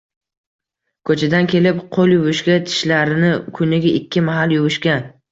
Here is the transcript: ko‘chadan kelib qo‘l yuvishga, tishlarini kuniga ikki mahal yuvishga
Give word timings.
ko‘chadan 1.09 1.49
kelib 1.51 1.83
qo‘l 1.97 2.13
yuvishga, 2.15 2.55
tishlarini 2.69 3.29
kuniga 3.59 3.91
ikki 3.99 4.25
mahal 4.31 4.55
yuvishga 4.57 4.97